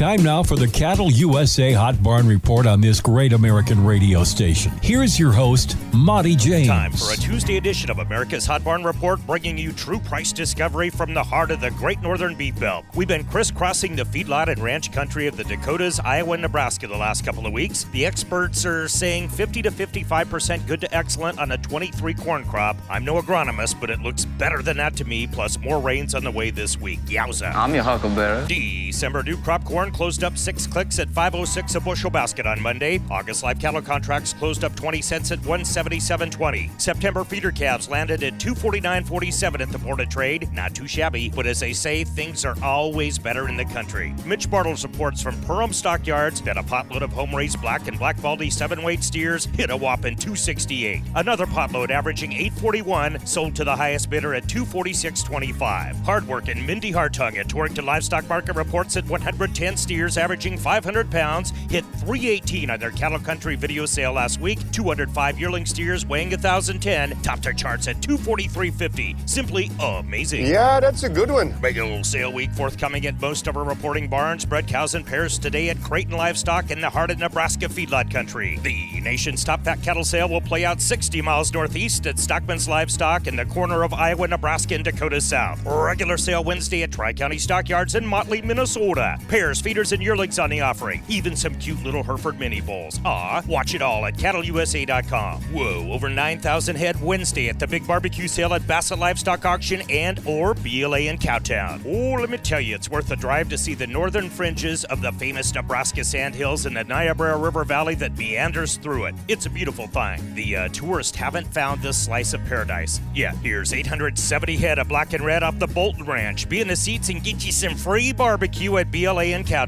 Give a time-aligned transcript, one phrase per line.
[0.00, 4.72] Time now for the Cattle USA Hot Barn Report on this great American radio station.
[4.82, 6.68] Here's your host, Monte James.
[6.68, 10.88] Time for a Tuesday edition of America's Hot Barn Report, bringing you true price discovery
[10.88, 12.86] from the heart of the Great Northern Beef Belt.
[12.94, 16.96] We've been crisscrossing the feedlot and ranch country of the Dakotas, Iowa, and Nebraska the
[16.96, 17.84] last couple of weeks.
[17.92, 22.78] The experts are saying 50 to 55% good to excellent on a 23 corn crop.
[22.88, 26.24] I'm no agronomist, but it looks better than that to me, plus more rains on
[26.24, 27.00] the way this week.
[27.00, 27.54] Yowza.
[27.54, 28.46] I'm your huckleberry.
[28.46, 33.00] December new crop corn closed up six clicks at 506 a bushel basket on Monday.
[33.08, 36.80] August live cattle contracts closed up 20 cents at 177.20.
[36.80, 40.52] September feeder calves landed at 249.47 at the Board of Trade.
[40.52, 44.12] Not too shabby, but as they say, things are always better in the country.
[44.26, 48.20] Mitch Bartles reports from Perham Stockyards that a potload of home raised black and black
[48.20, 51.02] Baldy seven weight steers hit a whopping 268.
[51.14, 56.04] Another potload averaging 841 sold to the highest bidder at 246.25.
[56.04, 61.10] Hard work Hardworking Mindy Hartung at Torrington Livestock Market reports at 110 steers averaging 500
[61.10, 64.58] pounds hit 318 on their cattle country video sale last week.
[64.72, 69.28] 205 yearling steers weighing 1,010 topped their charts at 243.50.
[69.28, 70.46] Simply amazing.
[70.46, 71.58] Yeah, that's a good one.
[71.60, 74.44] Regular sale week forthcoming at most of our reporting barns.
[74.44, 78.58] Bred cows and pairs today at Creighton Livestock in the heart of Nebraska feedlot country.
[78.62, 83.26] The nation's top fat cattle sale will play out 60 miles northeast at Stockman's Livestock
[83.26, 85.60] in the corner of Iowa, Nebraska, and Dakota South.
[85.64, 89.18] Regular sale Wednesday at Tri County Stockyards in Motley, Minnesota.
[89.28, 91.00] Pairs, feeders, and yearlings on the offering.
[91.06, 92.98] Even some cute little Hereford mini bulls.
[93.04, 95.40] Ah, watch it all at cattleusa.com.
[95.42, 100.20] Whoa, over 9,000 head Wednesday at the big barbecue sale at Bassett Livestock Auction and
[100.26, 101.86] or BLA in Cowtown.
[101.86, 105.02] Oh, let me tell you, it's worth a drive to see the northern fringes of
[105.02, 109.14] the famous Nebraska sandhills and the Niobrara River Valley that meanders through it.
[109.28, 110.34] It's a beautiful find.
[110.34, 113.00] The uh, tourists haven't found this slice of paradise.
[113.14, 116.48] Yeah, here's 870 head of black and red off the Bolton Ranch.
[116.48, 119.59] Be in the seats and get you some free barbecue at BLA in Cowtown.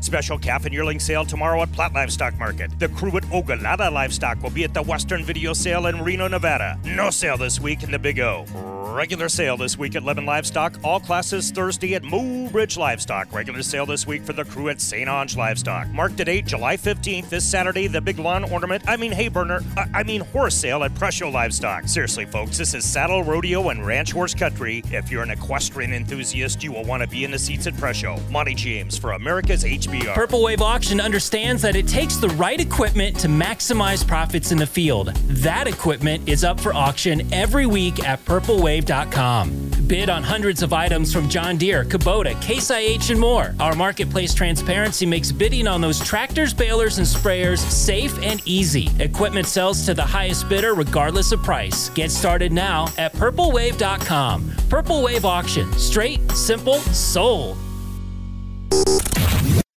[0.00, 2.78] Special calf and yearling sale tomorrow at Platt Livestock Market.
[2.78, 6.78] The crew at Ogallala Livestock will be at the Western Video Sale in Reno, Nevada.
[6.84, 8.46] No sale this week in the Big O.
[8.90, 10.76] Regular sale this week at Lemmon Livestock.
[10.82, 13.32] All classes Thursday at Moo Ridge Livestock.
[13.32, 15.08] Regular sale this week for the crew at St.
[15.08, 15.88] Onge Livestock.
[15.88, 19.60] Mark the date, July 15th, this Saturday, the big lawn ornament, I mean hay burner,
[19.76, 21.86] uh, I mean horse sale at Presho Livestock.
[21.86, 24.82] Seriously, folks, this is saddle, rodeo, and ranch horse country.
[24.90, 28.20] If you're an equestrian enthusiast, you will want to be in the seats at Presho.
[28.30, 30.14] Monte James for America's HBR.
[30.14, 34.66] Purple Wave Auction understands that it takes the right equipment to maximize profits in the
[34.66, 35.14] field.
[35.28, 38.24] That equipment is up for auction every week at
[39.86, 43.54] Bid on hundreds of items from John Deere, Kubota, Case IH, and more.
[43.58, 48.88] Our marketplace transparency makes bidding on those tractors, balers, and sprayers safe and easy.
[49.00, 51.88] Equipment sells to the highest bidder regardless of price.
[51.90, 54.52] Get started now at purplewave.com.
[54.68, 55.72] Purple Wave Auction.
[55.72, 57.56] Straight, simple, sold.